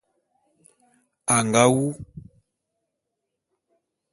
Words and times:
A 1.35 1.37
nga 1.45 1.63
wu. 1.73 1.85